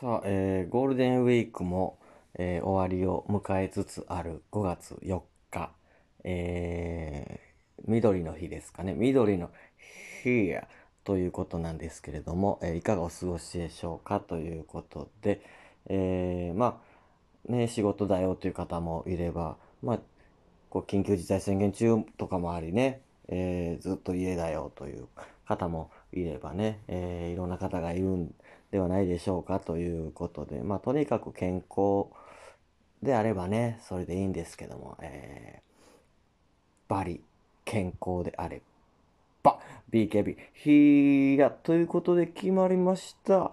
[0.00, 1.98] さあ、えーゴールデンウィークも、
[2.38, 5.72] えー終わりを迎えつつある5月4日、
[6.24, 8.94] えー緑の日ですかね。
[8.94, 9.50] 緑の
[10.22, 10.66] 日や
[11.04, 15.42] ということなんですけれども、えいかがお過ごしでしょうかということで、
[15.86, 16.80] えま
[17.46, 20.00] あ、ね、仕事だよという方もいれば、まあ、
[20.70, 25.08] こう緊急事態宣言中とかもありね、えずっと家だよという
[25.44, 28.34] 方もいればね、えーいろんな方がいるん
[28.70, 32.06] ではないでしょうかということで、まあ、とにかく健康
[33.02, 35.70] であればね、それでいいんですけども、えー
[36.90, 37.20] バリ
[37.64, 38.62] 健康であれ
[39.44, 39.60] ば、
[39.92, 43.38] BKB、ひやということで決まりました。
[43.38, 43.52] バ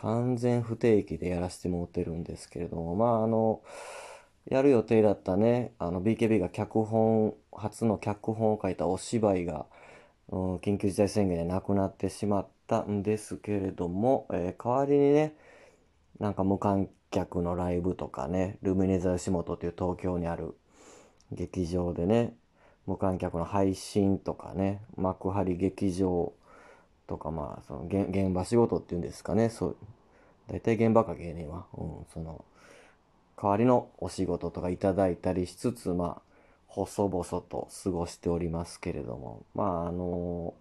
[0.00, 3.62] 完全不定期でやらせてもらってるんですけれども、まああの、
[4.46, 9.66] やる予定だったね、あの BKB が脚本、初の脚本を書いたお芝居が、
[10.28, 15.34] うん、緊急事態宣言でなくなってしまったんですけれども、えー代わりにね、
[16.20, 20.54] なんか無観客のライブとかね、ルミネ座吉本という東京にある
[21.32, 22.34] 劇場でね、
[22.86, 26.32] 無観客の配信とかね、幕張劇場
[27.08, 29.76] とか、まあ、その現現場仕事っていうんですかね、そう、
[30.46, 32.44] 大体現場か芸人は、うん、その、
[33.40, 36.22] 代わりのお仕事とかいただいたりしつつ、まあ、
[36.68, 40.54] 細々と過ごしておりますけれども、まあ、あの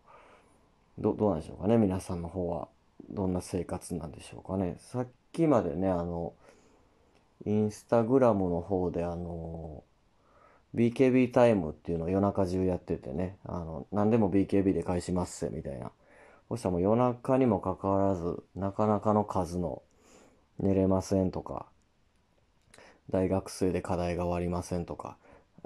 [0.98, 2.68] ど、どうなんでしょうかね、皆さんの方は。
[3.10, 4.76] どんな生活なんでしょうかね。
[4.80, 6.34] さっきまでね、あの、
[7.46, 9.84] インスタグラムの方で、あの、
[10.76, 15.92] BKB タイムっていうのを夜中中やっててね、あの、何でも BKB で返します、みたいな。
[16.50, 19.82] そしたらもう夜中にもかかわらず、なかなかの数の
[20.60, 21.68] 寝れませんとか、
[23.10, 25.18] 大学生で課題が終わりませんとか、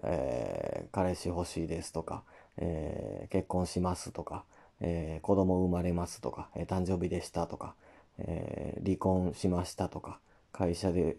[0.03, 2.24] えー彼氏欲しいですとか、
[2.58, 4.44] えー結婚しますとか、
[4.80, 7.75] えー子供生まれますとか、えー誕生日でしたとか、
[8.19, 10.19] えー離婚しましたとか、
[10.52, 11.18] 会社で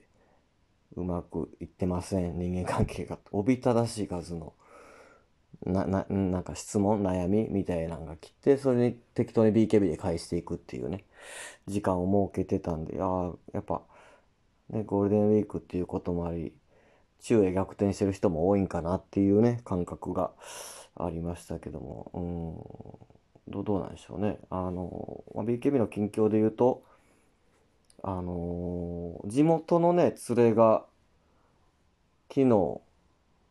[0.97, 4.55] うまくいってません、人間関係が、おびただしい数の、
[5.65, 11.05] な、な、なんか質問、悩みみたいなのが来て、それに適当に BKB で返していくっていうね、
[11.67, 13.83] 時間を設けてたんで、ああ、やっぱ、
[14.71, 16.53] ね、ゴールデンウィークっていうこともあり、
[17.21, 20.33] 昼夜逆転してる人も多いんかなっていうね、感覚が
[20.97, 22.11] ありましたけども、
[23.47, 24.39] うん、どう、どうなんでしょうね。
[24.51, 26.83] あの、まあ BKB の近況で言うと、
[28.03, 30.85] あのー地元のね、連れが、
[32.29, 32.81] 昨日、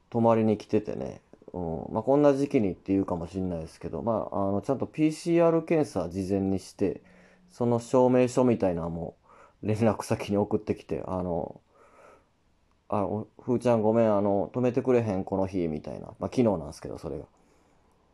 [0.09, 1.21] 泊まりに来ててね、
[1.53, 7.01] うん、まあ、こんな時期にっていうかもしれないですけど、まあ、あの、ちゃんと PCR 検査事前にして、
[7.49, 9.17] その証明書みたいなのも
[9.61, 11.59] 連絡先に送ってきて、あの、
[12.89, 16.07] あ、おふーちゃんごめん、あの、止めてくれへん、この日、みたいな。
[16.07, 17.25] まあ、昨日なんですけど、それが。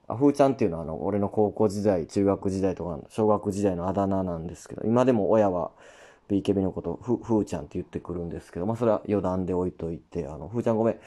[0.07, 5.71] あ、ふーちゃんっていうのは、あの、俺の高校時代、中学時代とか、小学時代のあだ名なんですけど、今でも親は
[6.29, 10.99] BKB のこと、ふ、ふーちゃんって言ってくるんですけど、まあ、それは余談で置いといて、あの、ふーちゃんごめん、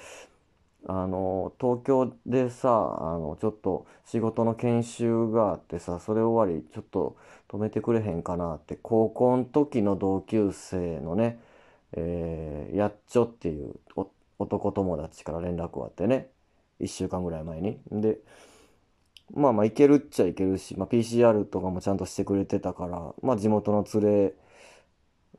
[0.86, 2.68] あの、東京でさ、
[3.00, 7.16] あの、ちょっと仕事の研修があってさ、それ終わり、ちょっと
[7.48, 11.38] 止めてくれへんかなって、高校の時の同級生のね、
[11.92, 13.74] えーやっちょっていう
[14.38, 16.30] 男友達から連絡があってね、
[16.78, 17.80] 一週間ぐらい前に。
[17.90, 18.18] で、
[19.32, 24.34] まあまあいけるっちゃいけるし、まあ PCR とかもちゃんとしてくれてたから、まあ地元の連れ、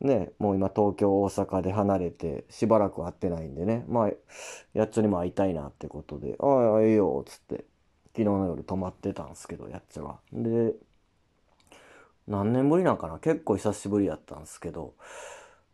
[0.01, 4.09] ね、もう今東京、大阪で離れてしばらく会ってないんでね、まあ、
[4.73, 7.65] やっちょにも会いたいなってことで、ああ、ええよ、つって、
[8.13, 10.19] 昨日の夜泊まってたんですけど、やっちょが。
[10.33, 10.73] で、
[12.27, 13.19] 何年ぶりなんかな？
[13.19, 14.95] 結構久しぶりやったんですけど、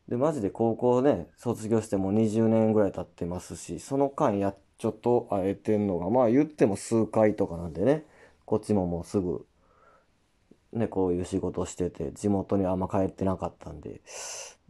[0.07, 8.05] で、マジで高校ね、卒業してもう20年ぐらい経ってますし、その間やっちょと会えてんのが、まあ言っても数回とかなんでね、
[8.45, 9.46] こっちももうすぐ、
[10.73, 14.01] ね、こういう仕事してて、地元にあんま帰ってなかったんで、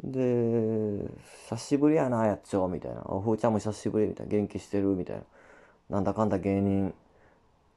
[0.03, 1.09] で、
[1.49, 3.01] 久しぶりやな、やっちょ、みたいな。
[3.05, 4.31] おふーちゃんも久しぶり、みたいな。
[4.31, 5.23] 元気してるみたいな。
[5.89, 6.93] なんだかんだ芸人、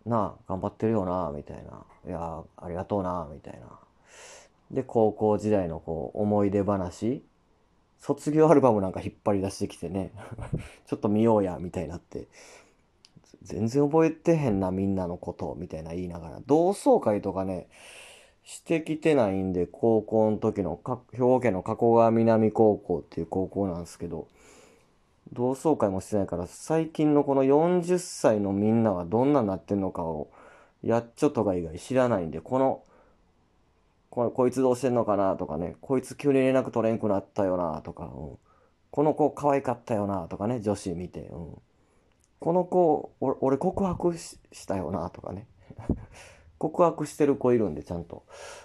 [0.04, 1.84] なあ、頑張ってるよな、みたいな。
[2.06, 3.66] いや、ありがとうな、みたいな。
[4.70, 7.22] で、高校時代のこう、思い出話、
[7.98, 10.12] 卒業アルバムなんか引っ張り出してきてね、
[10.86, 12.26] ちょっと見ようや、みたいになって、
[13.42, 17.68] 全然覚えてへんな、みんなのこと、みたいな言いながら、同窓会とかね、
[18.44, 20.80] してきてないんで、高校の時の、
[21.12, 24.28] 兵庫県の加古川南高校っていう高校なんですけど、
[25.32, 30.30] 同窓会もしてないから、最近のこの40歳のみんなはどんななってんのかを、
[30.82, 32.82] やっちょとか以外知らないんで、この、
[34.10, 38.38] ここいつどうしてんのかなとかね、こいつ急に連絡取れんくなったよなとか、うん、
[38.90, 41.62] この子可愛かったよなとかね、女子見て、うん、
[42.40, 45.46] この子、俺告白したよなとかね。
[46.60, 48.24] 告白してる子いるんで、ちゃんと。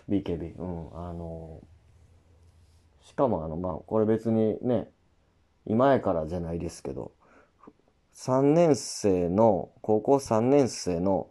[0.09, 0.57] BKB。
[0.57, 1.07] うん。
[1.07, 4.89] あのー、しかもあの、まあ、これ別にね、
[5.65, 7.13] 今やからじゃないですけど、
[8.13, 11.29] 3年生の、高校3年生の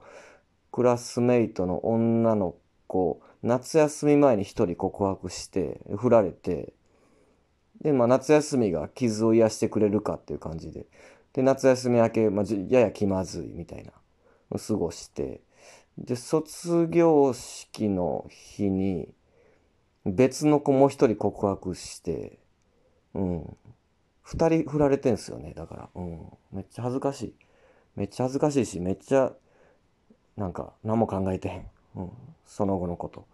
[0.73, 2.55] クラスメイトの女の
[2.87, 6.73] 子、夏休み前に一人告白して、振られて、
[7.83, 10.87] で、まあ夏休みが傷を癒してくれるかっていう感じで、
[11.35, 13.93] で、夏休み明け、まあ、やや気まずいみたいな、
[14.59, 15.43] 過ごして、
[15.99, 19.09] で、卒業式の日に、
[20.05, 22.39] 別の子もう一人告白して、
[23.15, 23.57] うん。
[24.23, 25.89] 二人振られてんすよね、だから。
[25.95, 26.27] うん。
[26.53, 27.35] めっちゃ恥ずかしい。
[27.97, 29.33] めっちゃ恥ずかしいし、めっちゃ、
[30.37, 31.67] なんか、何も考えてへん。
[31.97, 32.11] うん。
[32.45, 33.27] その後のこと。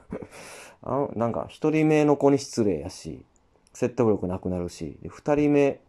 [0.82, 3.24] あ、なんか、一人目の子に失礼やし、
[3.72, 5.80] 説得力なくなるし、二人目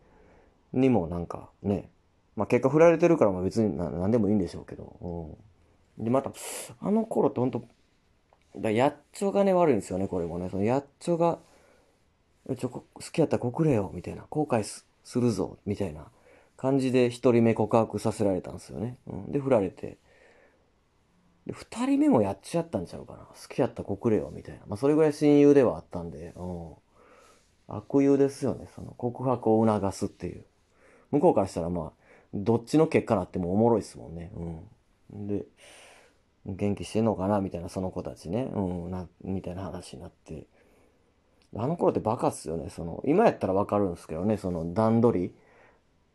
[0.74, 1.90] にもなんかね、
[2.36, 5.38] まあ結果振られてるからまあ別に何でもいいんでしょうけど、うん。
[5.98, 6.32] で、また、
[6.80, 7.64] あの頃ってほんと、
[8.56, 10.50] だやっちょがね悪いんですよね、これもね。
[10.50, 11.40] そのやっちょが、
[12.58, 14.26] ちょ、好きやったら告れよ、みたいな。
[14.30, 14.86] 後悔す
[15.20, 16.08] るぞ、みたいな
[16.58, 18.98] 感じで一人目告白させられたんですよね。
[19.08, 19.98] うん、で、振られて。
[21.46, 23.20] で、二人目もやっちゃったんちゃうかな。
[23.20, 24.62] 好きやったら告れよ、みたいな。
[24.68, 26.74] まあそれぐらい親友ではあったんで、うん。
[27.68, 28.68] 悪友ですよね。
[28.76, 30.46] その告白を促すっていう。
[31.12, 31.92] 向こうからしたらまあ、
[32.34, 34.32] どっちの結果なってもおもろいっすもんね。
[35.12, 35.28] うん。
[35.28, 35.46] で、
[36.46, 38.52] 元気してんのかなみたいな、その子たちね。
[38.54, 40.48] うん、な、みたいな話になって。
[41.56, 42.70] あの頃ってバカっすよね。
[42.70, 45.36] その、今やったらわかるんですけどね、その段取り。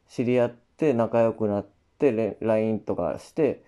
[0.08, 1.66] 知り合って仲良くなっ
[1.98, 3.62] て、LINE とかして、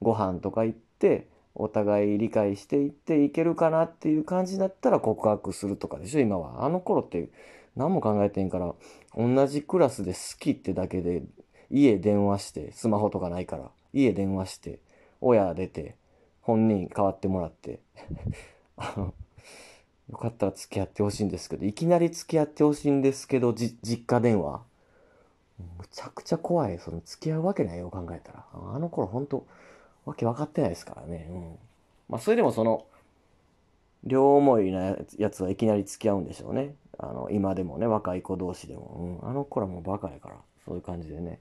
[0.00, 6.64] ご飯とか行って、お互い理解していっていけるかなっていう感じだったら告白するとかでしょ、今は。
[6.64, 7.28] あの頃って
[7.76, 8.74] 何も考えてんから、
[9.16, 11.22] 同じクラスで好きってだけで、
[11.70, 14.80] 家電話して、スマホとかないから、家電話して、
[15.20, 15.96] 親出て、
[16.42, 17.80] 本人変わってもらって
[18.76, 19.14] あの、
[20.10, 24.62] よかったら付き合ってほしいんですけど、いきなり付き合ってほしいんですけど、実家電話
[25.78, 26.78] むちゃくちゃ怖い。
[26.78, 28.46] その付き合うわけないよ、考えたら。
[28.52, 29.46] あの頃ほんと、
[30.04, 31.26] わけ分かってないですからね。
[31.30, 31.58] うん。
[32.08, 32.86] まあ、それでもその、
[34.04, 36.74] 両思いなやつはいきなり付き合うんでしょうね。
[36.98, 39.18] あの、今でもね、若い子同士でも。
[39.22, 39.28] うん。
[39.28, 41.38] あの子らもうバカやから、そういう感じでね。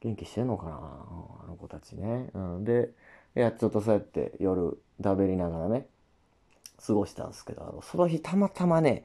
[0.00, 2.30] 元気してんのかな、うん、あの子たちね。
[2.34, 2.64] うん。
[2.64, 2.90] で、
[3.36, 5.86] いや、ちょっとそうやって夜、だべりながらね、
[6.84, 9.04] 過ごしたんですけど、あの、その日たまたまね、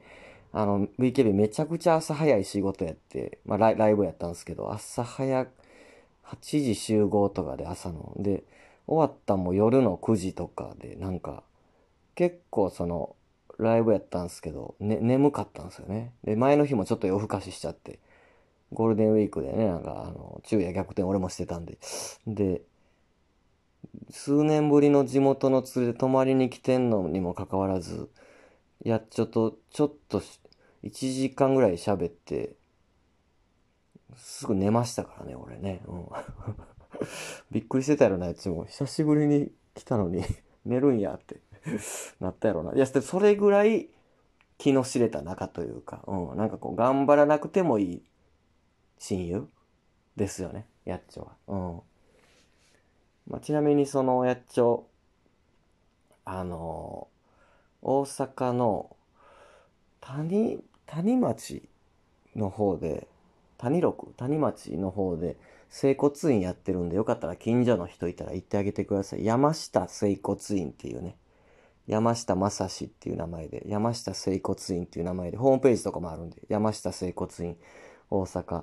[0.52, 5.46] あの、VKB めちゃくちゃ朝早い仕事やって、まあライライブやったんですけど、朝早
[6.22, 8.12] 8時集合とかで朝の。
[8.16, 8.44] で、
[8.86, 11.42] 終わったも夜の9時とかで、なんか、
[12.14, 13.16] 結構その、
[13.58, 16.12] ライブやったんですけど、ね、眠かったんですよね。
[16.24, 17.98] で、前の日もちょっと夜更かししちゃって、
[18.72, 21.78] ゴールデンウィークでね、なんか、あの、昼夜逆転俺もしてたんで。
[22.26, 22.62] で、
[24.10, 28.08] 数年ぶりの地元の連れで泊まりに来てんのにもかかわらず、
[28.84, 30.22] やっちょと、ちょっと、
[30.82, 32.56] 1時間ぐらい喋って、
[34.16, 35.82] すぐ寝ましたからね、俺ね。
[35.86, 36.08] うん、
[37.50, 38.64] びっくりしてたやろな、やつも。
[38.66, 40.22] 久しぶりに来たのに
[40.64, 41.40] 寝るんやって
[42.20, 42.74] なったやろな。
[42.74, 43.88] いや、それぐらい
[44.58, 48.02] 気の知れた仲というか、うん、なんかこう、頑張らなくてもいい
[48.98, 49.48] 親友
[50.16, 51.36] ですよね、やっちょは。
[51.48, 51.93] うん。
[53.28, 54.86] まあ、ちなみにそのやっちょ、
[56.24, 58.96] あのー、大阪の
[60.00, 61.62] 谷、谷町
[62.36, 63.08] の方で、
[63.58, 65.36] 谷六、谷町の方で、
[65.70, 69.24] 整骨院やってるんで、よかったら近所の人いたら行ってあげてください。
[69.24, 71.16] 山下整骨院っていうね、
[71.86, 77.56] 山下正史っていう名前で、山下整骨院っていう名前で、ホームページとかもあるんで、山下整骨院、
[78.10, 78.62] 大阪、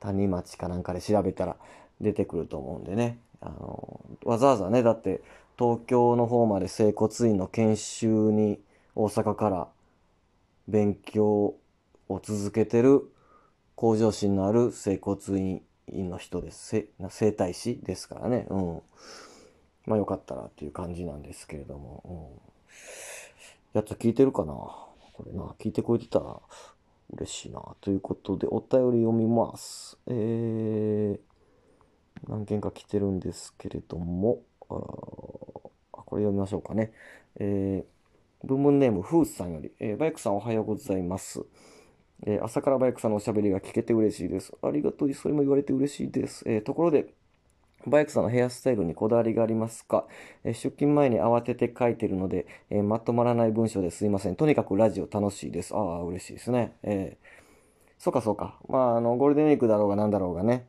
[0.00, 1.56] 谷町かなんかで調べたら
[2.00, 3.18] 出てくると思うんでね。
[3.40, 5.20] あの、わざわざね、だって
[5.58, 8.60] 東京の方まで整骨院の研修に
[8.94, 9.68] 大阪から
[10.68, 11.54] 勉強
[12.08, 13.10] を続けてる
[13.74, 16.86] 向上心のある整骨院の人です。
[17.10, 18.46] 整体師ですからね。
[18.48, 18.82] うん。
[19.86, 22.02] まあよかったらっていう感じなんですけれども。
[22.04, 24.54] うん、やつ聞いてるかな？
[24.54, 26.40] これな、聞いてくれてたら
[27.14, 27.62] 嬉しいな。
[27.80, 29.96] ということで、お便り読みます。
[30.08, 31.18] えー、
[32.28, 34.74] 何件か来てるんですけれども、あ
[35.90, 36.92] これ読みましょうかね。
[37.38, 41.44] えー、文文ネーム、フースさんより、えーバイクさんおはようございます。
[42.26, 44.52] えー朝からバイクさんのおしゃべりが聞けて嬉しいです。
[44.62, 46.44] ありがとう、それも言われて嬉しいです。
[46.46, 47.14] えーところで、
[47.86, 50.06] バイクさんのヘアスタイルにこだわりがありますか、
[50.44, 54.36] えー出勤前に慌てて書いてるので、えーまとまらない文章ですいません。
[54.36, 55.74] とにかくラジオ楽しいです。
[55.74, 56.76] ああ、嬉しいですね。
[56.82, 57.26] えー
[57.98, 58.58] そうかそうか。
[58.68, 60.66] まあ、あの、ゴールデンウィークだろうがなんだろうがね、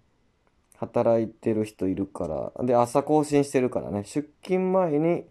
[0.77, 5.25] 働いてる人いるから、で、朝更新してるからね、出勤前に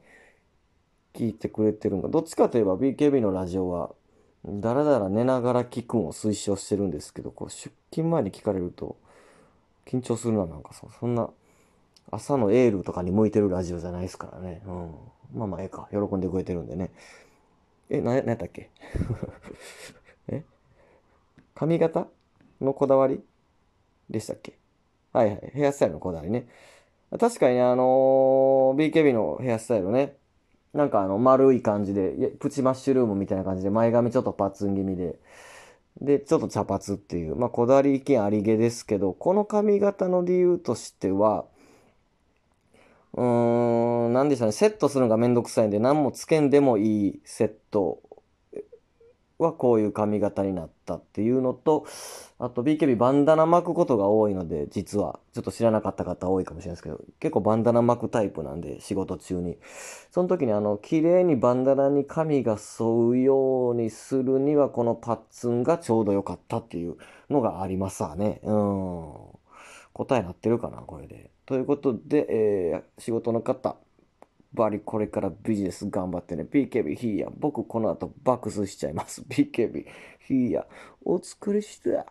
[1.15, 2.09] 聞いてくれてるんだ。
[2.09, 3.95] どっちかといえば BKB のラジオは、
[4.45, 8.97] だらだら寝ながら聞くんを推奨してるんですけど、こう、出勤前に聞かれると、
[9.87, 11.31] 緊張するな、なんかそそんな、
[12.11, 14.62] 朝のエールとかに向いてるラジオじゃないですからね。
[14.67, 14.95] うん。
[15.35, 15.88] まあまあ、ええか。
[15.91, 16.91] 喜んでくれてるんでね。
[17.88, 18.71] え、な、なんやったっけ？
[20.29, 20.45] え？
[21.55, 22.07] 髪型
[22.61, 23.23] のこだわり？
[24.11, 24.57] でしたっけ？
[25.16, 25.50] はいはい。
[25.54, 26.46] ヘアスタイルのこだわりね。
[27.18, 30.16] 確かにね、あのー BKB のヘアスタイルね。
[30.75, 35.18] なんかあの、丸い感じで、プチマッシュルームみたいな感じで、前髪ちょっとパッツン気味で、
[36.02, 41.46] で、ちょっと茶髪っていう、まあ、こだわり意見ありげですけど、この髪型の理由としては、
[43.14, 48.00] うーん、なんでしょうね、セットするのがめんどくさいんで、何もつけんでもいいセット
[49.38, 51.87] はこういう髪型になったっていうのと、
[52.38, 59.59] あと BKB バンダナ巻くことが多いので、実は、ちょっと知らなかった方多いかもしれないですけど、結構バンダナ巻くタイプなんで、仕事中に。
[60.11, 66.97] その時にあの、綺麗にバンダナに髪が沿うようにするには、このパッツンがちょうど良かったっていう
[67.31, 68.40] のがありますわね。
[68.43, 69.12] うん。
[69.93, 71.31] 答えなってるかな、これで。
[71.47, 73.76] ということで、えー仕事の方、
[74.53, 76.45] バリこれからビジネス頑張ってね。
[76.45, 77.29] BKB ヒーヤ。
[77.37, 79.23] 僕この後爆睡しちゃいます。
[79.29, 79.87] BKB
[80.21, 80.67] ヒーヤ。
[81.05, 82.07] お疲れした。